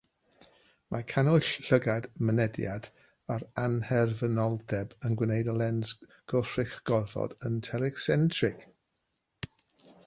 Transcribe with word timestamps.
Mae 0.93 1.01
cannwyll 1.09 1.49
llygad 1.67 2.07
mynediad 2.29 2.89
ar 3.35 3.45
annherfynoldeb 3.65 4.97
yn 5.11 5.17
gwneud 5.21 5.53
y 5.55 5.57
lens 5.61 5.93
gwrthrych-gofod 6.35 7.39
yn 7.51 7.63
telesentrig. 7.71 8.69